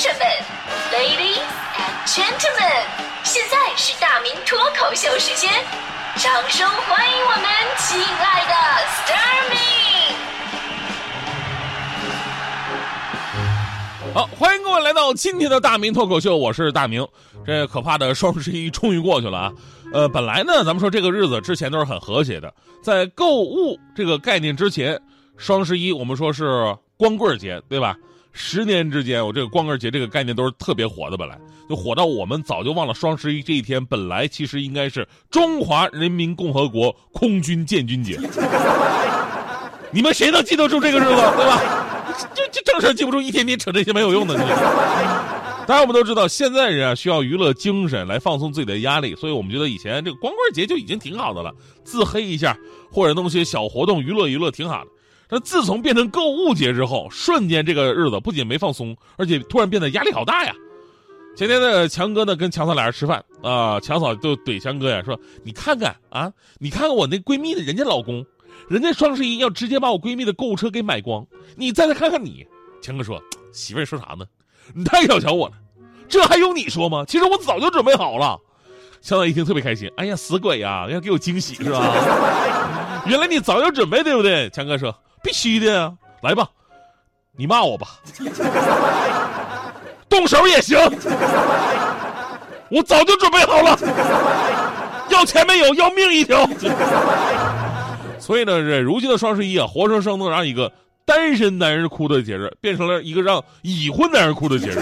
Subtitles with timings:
[0.00, 0.24] 生们
[0.90, 1.44] ，Ladies
[1.76, 2.86] and Gentlemen，
[3.22, 5.52] 现在是大明脱口秀时间，
[6.16, 7.44] 掌声欢迎我们
[7.76, 8.54] 亲爱的
[8.86, 9.58] s t a r m y
[14.14, 17.06] 好，欢迎各位来到今天的大明脱口秀，我是大明。
[17.44, 19.52] 这可怕的双十一终于过去了啊！
[19.92, 22.50] 呃，本来呢，咱们说这个日子之前都是很和谐的，
[22.82, 24.98] 在购物这个概念之前，
[25.36, 27.94] 双十一我们说是光棍节，对吧？
[28.32, 38.18] 十年之间，我这个光棍节这个概念都是特别火的，本来就火到我们早就忘了双十一这一天本来其实应该是中华人民共和国空军建军节。
[39.92, 41.60] 你们谁能记得住这个日子，对吧？
[42.34, 44.36] 这这正事记不住，一天天扯这些没有用的。
[45.66, 52.56] 当然，我们都知道，现在人啊需要娱乐精神来放松自己的压力，所以我们觉得以前这个光棍节就已经挺好的了，自黑一下
[52.90, 54.90] 或者弄些小活动娱乐娱乐挺好的。
[55.30, 60.52] 但自从变成购物节之后，瞬间这个日子不仅没放松，而且突然变得压力好大呀。
[61.36, 68.26] 前天呢，强哥呢跟强嫂俩人吃饭啊，强嫂就怼强哥呀说：“你看看啊，你看看我那闺蜜的人家老公，
[68.68, 71.24] 人家双十一要直接把我闺蜜的购物车给买光，
[71.56, 72.44] 你再来看看你。”
[72.82, 73.22] 强哥说
[73.54, 74.26] ：“媳妇儿说啥呢？
[74.74, 75.54] 你太小瞧我了，
[76.08, 77.04] 这还用你说吗？
[77.06, 78.36] 其实我早就准备好了。”
[79.00, 83.02] 强嫂一听特别开心，哎呀，死鬼呀，要给我惊喜是吧？
[83.06, 84.50] 原来你早有准备，对不对？
[84.50, 84.92] 强哥说。
[85.22, 86.48] 必须的呀，来吧，
[87.36, 87.88] 你骂我吧，
[90.08, 90.78] 动手也行，
[92.68, 93.78] 我早就准备好了，
[95.10, 96.48] 要钱没有，要命一条。
[98.18, 100.70] 所以呢，这如今的双十一啊，活生生的让一个
[101.04, 104.78] 单身男人哭的节日，变成了一个让已婚男人哭的节日。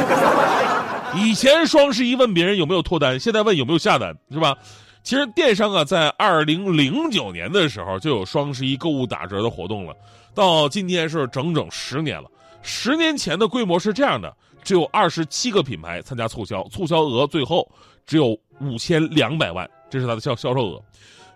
[1.14, 4.56] 以前双十一问别人有没有脱单，现在问有没有下单，是吧？
[5.02, 9.94] 其实电商啊，在二零零九年的时候就有双十一购物打折的活动了，
[10.38, 12.30] 到今天是整整十年了。
[12.62, 17.68] 十年前的规模是这样的，只有二十七个品牌参加促销，促销额最后
[18.06, 20.80] 只有五千两百万，这是它的销销售额。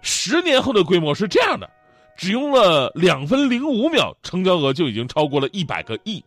[0.02, 1.68] 十年后的规模是这样的，
[2.16, 6.22] 只用了两分零五秒，成交额就已经超过了一百个亿，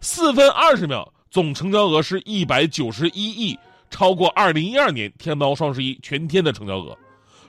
[0.00, 3.56] 四分二十秒，总成交额是一百九十一亿。
[3.90, 6.98] 超过二零一二年天猫双十一全天的成交额，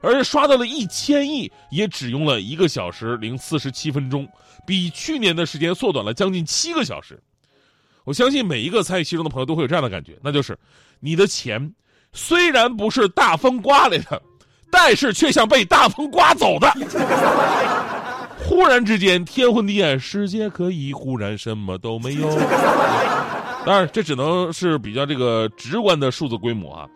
[0.02, 4.28] 而刷到了一千亿也只用了一个小时零四十七分钟，
[4.66, 7.20] 比去年的时间缩短了将近七个小时。
[8.06, 10.58] 我相信每一个参与其中的朋友都会有这样的感觉，那就是
[11.00, 11.74] 你的钱
[12.14, 14.22] 虽然不是大风刮来的，
[14.72, 16.72] 但是却像被大风刮走的。
[18.40, 22.36] 忽然之间天昏地暗，世界可以忽然什么都没有。
[23.66, 26.90] 当然，这只能是比较这个直观的数字规模啊。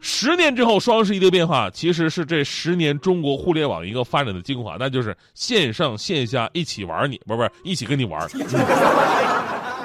[0.00, 8.26] 十年之后，双十一的变化其实是这十年中国互联网一个发展的精华，那就是线上线下一起玩你，不是不是一起跟你玩。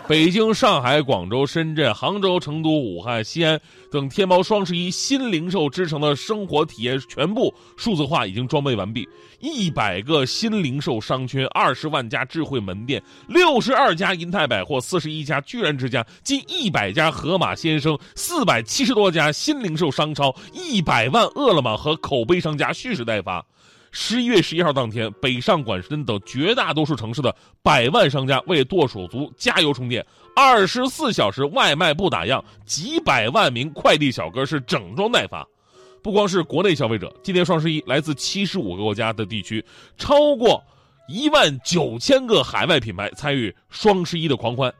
[0.07, 9.09] 北京、上海、广州、深圳、杭州、成都、武汉、西安等天猫双十一新零售之城的生活体验全部数字化，已经装备完毕。
[9.39, 23.43] 一百个新零售商圈，二十万家智慧门店，六十二家银泰百货，四十一家居然之家，近一百家盒马鲜生，四百七十多家新零售商超，一百万饿了么和口碑商家蓄势待发。
[23.97, 27.33] 十一月十一号当天，北上广深等绝大多数城市的
[27.63, 35.47] 百万商家为剁手族加油充电，二十四小时外卖不打烊，几百万名快递小哥是整装待发。
[36.03, 39.63] 不光是国内消费者，今年双十一，来自七十五个国家的地区，
[39.97, 40.61] 超过
[41.07, 44.71] 一万九千个海外品牌参与双十一的狂欢。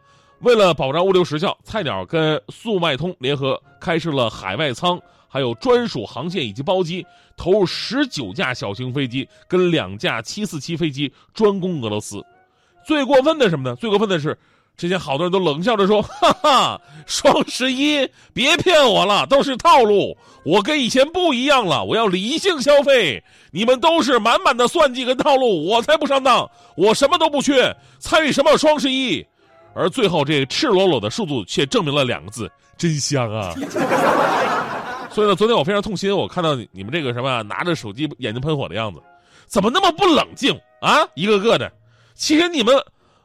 [0.42, 5.00] 为了保障物流时效，菜鸟跟速卖通联合开设了海外仓。
[5.35, 12.23] 还有专属航线以及包机，投入十九架小型飞机跟两架七四七飞机专攻俄罗斯。
[12.85, 13.75] 最过分的什么呢？
[13.75, 14.38] 最过分的是，
[14.78, 20.18] 之前好多人都冷笑着说：“哈哈，双十一别骗我了，都是套路。
[20.45, 23.22] 我跟以前不一样了，我要理性消费。
[23.51, 26.50] 你们都是满满的算计跟套路，我才不上当。
[26.78, 29.22] 我什么都不缺，参与什么双十一。
[29.74, 33.54] 而最后这赤裸裸的数字却证明了两个字：真香啊！”
[35.15, 39.01] 所以呢，昨天我非常痛心，我看到你们这个什么拿着手机眼睛喷火的样子，
[39.47, 41.07] 怎么那么不冷静啊？
[41.13, 41.71] 一个个的，
[42.15, 42.75] 其实你们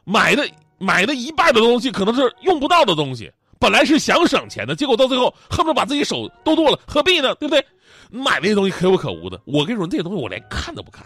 [0.05, 3.29] 买的买的一半的东西可能是用不到的东西，
[3.59, 7.35] 本来是想省钱的，结果到最后恨不得把自己手都剁了，何必呢？
[7.35, 7.61] 对不对？
[8.09, 11.05] 买那些东西可有可无的，我跟你说，那些东西我连看都不看，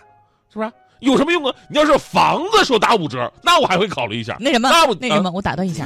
[0.53, 0.71] 是不是？
[1.05, 1.55] 有什么用啊？
[1.69, 4.35] 你要是房子说打五折，那我还会考虑一下。
[4.39, 4.69] 那什么，
[4.99, 5.85] 那那什么，我打断一下。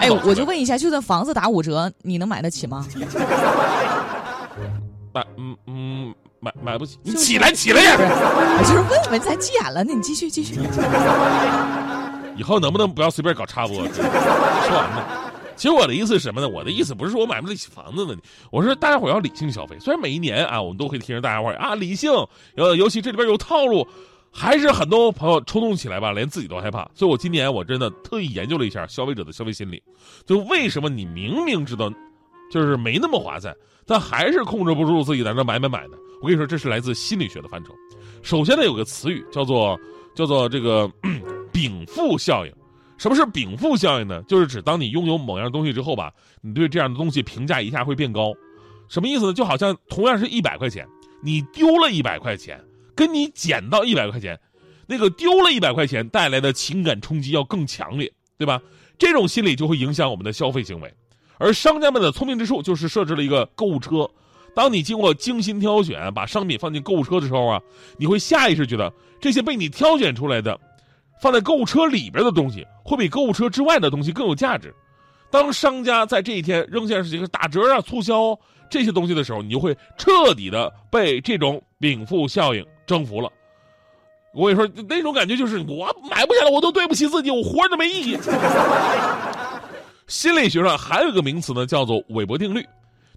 [0.00, 2.86] 哎，我就问一下，就算房子打五折，你能买得起吗？
[5.12, 6.98] 买，嗯嗯，买买不起。
[7.02, 7.96] 你起来，起来呀！
[7.98, 10.58] 我就是问问，咱急眼了，那你继续继续。
[12.36, 13.76] 以后能不能不要随便搞插播？
[13.76, 14.04] 说
[14.76, 15.27] 完了。
[15.58, 16.48] 其实我的意思是什么呢？
[16.48, 18.22] 我的意思不是说我买不起房子的问题，
[18.52, 19.76] 我是大家伙要理性消费。
[19.80, 22.10] 虽然每一年啊，我们都会提醒大家伙啊理性，
[22.56, 23.84] 呃，尤其这里边有套路，
[24.30, 26.88] 还是很多朋友冲动起来吧，连自己都害怕。
[26.94, 29.82] 所以我今年我真的特意研究了一下消费者的消费心理，
[30.24, 31.92] 就为什么你明明知道，
[32.52, 33.52] 就是没那么划算，
[33.84, 35.98] 但还是控制不住自己在那买买买的。
[36.22, 37.74] 我跟你说，这是来自心理学的范畴。
[38.22, 39.76] 首先呢，有个词语叫做
[40.14, 40.88] 叫做这个
[41.52, 42.52] 禀赋效应。
[42.98, 44.20] 什么是禀赋效应呢？
[44.24, 46.12] 就是指当你拥有某样东西之后吧，
[46.42, 48.34] 你对这样的东西评价一下会变高。
[48.88, 49.32] 什么意思呢？
[49.32, 50.86] 就好像同样是一百块钱，
[51.22, 52.60] 你丢了一百块钱，
[52.96, 54.38] 跟你捡到一百块钱，
[54.86, 58.60] 那个丢了一百块钱带来的情感冲击要更强烈，对吧？
[58.98, 60.92] 这种心理就会影响我们的消费行为。
[61.38, 64.10] 而商家们的聪明之处就是设置了一个购物车，
[64.56, 67.62] 当你经过精心挑选，把商品放进购物车的时候啊，
[67.96, 70.58] 你会下意识觉得这些被你挑选出来的。
[71.20, 74.74] 放在购物车里边的东西，会比购物车之外的东西更有价值。
[75.30, 78.38] 当商家在这一天扔下这个打折啊、促销
[78.70, 83.30] 这些东西的时候，你就会彻底的被这种禀赋效应征服了。
[84.32, 88.18] 我跟你说，那种感觉就是我买不下来，我都对不起自己，我活着都没意义。
[90.06, 92.64] 心理学上还有一个名词呢，叫做韦伯定律。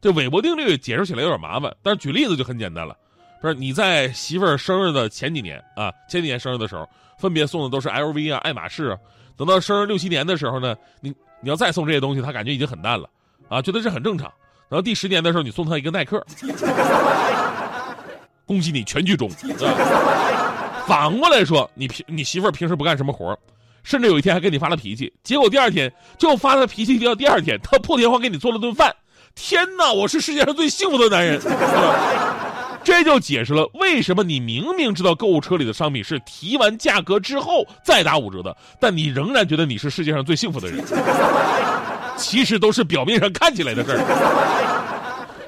[0.02, 2.96] 这韦伯定律解释起来有点麻烦，但是举例子就很简单了。
[3.42, 8.98] 不是你在媳妇儿生日的前几年啊，前几年生日的时候，分别送的都是 LV 啊、爱马仕啊。
[9.36, 11.10] 等到生日六七年的时候呢，你
[11.42, 13.10] 你要再送这些东西，他感觉已经很淡了，
[13.50, 14.32] 啊，觉得这很正常。
[14.70, 16.24] 然后第十年的时候，你送他一个耐克，
[18.46, 19.28] 恭喜你全剧终。
[20.86, 23.36] 反过来说，你平你媳妇儿平时不干什么活
[23.84, 28.96] 甚至有一天还跟你发了脾气，结果第二天就发了脾气，到第二天他破天荒给你做了顿饭。
[29.34, 31.42] 天哪，我是世界上最幸福的男人。
[32.84, 40.84] 这就解释了为什么你明明知道购物车里的商品是提完价格之后再打五折的，但你仍然觉得你是世界上最幸福的人。
[42.18, 43.98] 其实都是表面上看起来的事儿。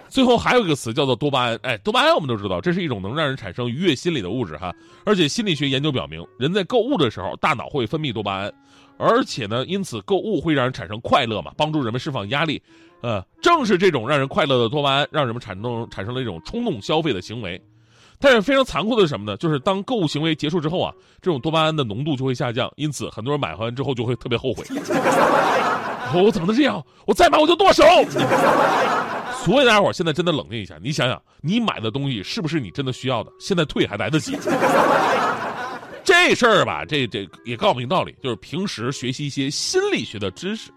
[0.09, 4.71] 最后还有一个词叫做多巴胺，哎，多巴胺我们都知道，这是一种能让人产生愉悦心理的物质哈。
[5.05, 8.53] 而且心理学研究表明，人在购物的时候，大脑会分泌多巴胺，
[9.03, 12.61] 而且呢，因此购物会让人产生快乐嘛，帮助人们释放压力。
[13.01, 17.61] 呃，正是这种让人快乐的多巴胺，让人们产生产生了一种冲动消费的行为。
[18.17, 19.35] 但是非常残酷的是什么呢？
[19.35, 24.63] 就是当购物行为结束之后啊，这种多巴胺的浓度就会下降，因此很多人买完之后就会特别后悔。
[26.15, 26.81] 我怎么能这样？
[27.05, 27.83] 我再买我就剁手。
[29.43, 33.29] 所以大家伙现在真的冷静一下，你想想，你买的东西是不是你真的需要的？
[33.37, 34.37] 现在退还来得及。
[36.03, 40.71] 这事儿吧，这这也告诉你道理，就是平时学习一些心理学的知识。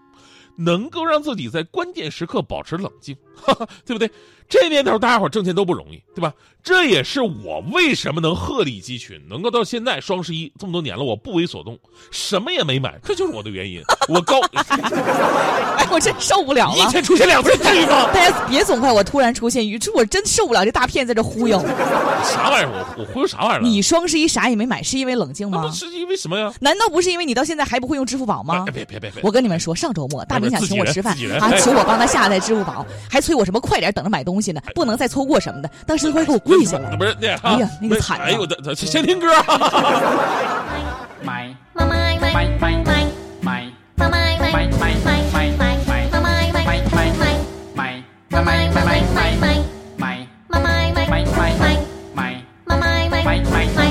[0.59, 3.15] 能够让自己在关键时刻保持冷静，
[3.85, 4.09] 对不对？
[4.49, 6.33] 这年头大家伙挣钱都不容易，对吧？
[6.63, 11.77] 这也是我为什么能鹤立鸡群，能够到现在双十一这么多年了，我不为所动，
[12.11, 13.81] 什么也没买，这就是我的原因。
[14.07, 14.39] 我高，
[15.77, 16.77] 哎，我真受不了了！
[16.77, 18.09] 一天出现两次，至于吗？
[18.13, 21.59] 大家别总怪我突然出现，语出我真受不了这大骗在这忽悠。
[22.23, 22.69] 啥玩意儿？
[22.71, 23.61] 我我忽悠啥玩意儿？
[23.61, 25.69] 你双十一啥也没买，是因为冷静吗？
[25.71, 26.53] 是因为什么呀？
[26.59, 28.65] 难道不是因为你到现在还不会用支付宝吗？
[28.73, 29.21] 别别别别！
[29.23, 35.69] 我跟你们说，上周末大明想请我吃饭，啊，求我帮他下载支付宝，还催我什么快点等着买东西呢，不能再错过什么的。
[35.85, 38.17] 当时他快给我跪下了，不是那哎呀，那个惨！
[38.21, 39.27] 哎呦我的，先听歌。
[41.21, 43.03] 买买买买买买
[43.41, 47.33] 买买买买买买买买买买出国出国出国，
[48.31, 49.65] 大赛狗比萨 master 都不够。
[49.97, 51.11] 买买买
[52.15, 53.86] 买买买买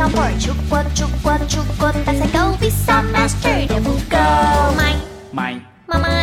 [0.00, 3.94] cao mỏi Trung Quốc, Trung Quốc, Trung Quốc Ta sẽ go with some master devil
[4.10, 4.72] go.
[4.76, 4.94] Mày.
[5.32, 5.60] Mày.
[5.88, 6.19] Mama.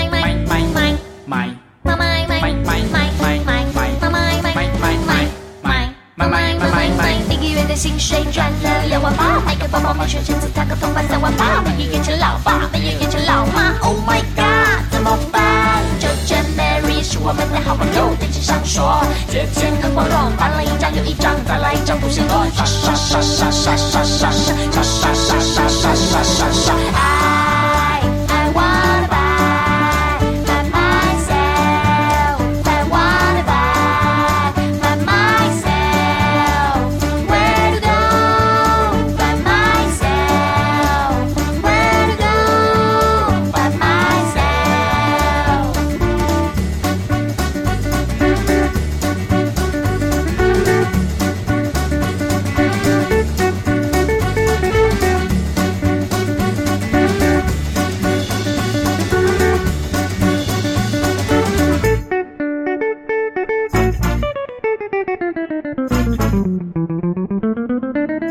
[7.78, 13.78] 薪水赚了两万八，买个包包，买双鞋子，烫个头发三万八，没有变成老爸，没有变成老妈。
[13.82, 15.84] Oh my god，怎么办？
[16.00, 22.48] 就见 Mary 是我们的好朋友，电视上说借钱很光荣，办了一张又一张，再来一张不嫌多。
[22.56, 26.67] 刷刷刷刷刷刷刷刷刷刷刷刷刷刷刷。
[68.28, 68.30] 五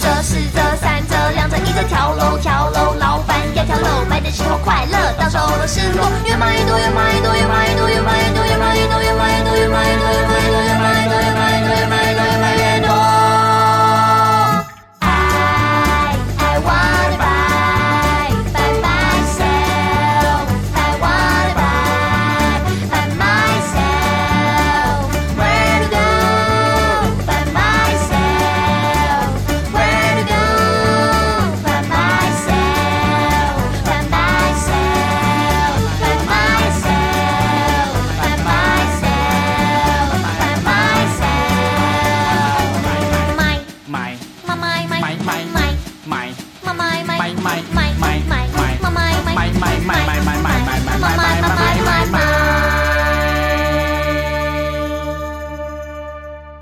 [0.00, 10.97] 折、四折、三折、两折、一折，跳楼跳楼，老板要跳楼，买的时候快乐，到手的时候越买越多，越买越多，越买越多，越买越多，越买越多，越买越多，越买越多，越买越多，越买越多。